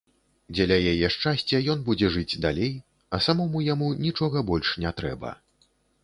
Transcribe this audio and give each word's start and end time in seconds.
Дзеля 0.57 0.77
яе 0.91 1.09
шчасця 1.15 1.57
ён 1.73 1.83
будзе 1.89 2.07
жыць 2.15 2.39
далей, 2.45 2.73
а 3.17 3.19
самому 3.25 3.61
яму 3.73 3.91
нічога 4.07 4.43
больш 4.49 4.71
не 4.85 4.95
трэба. 5.03 5.35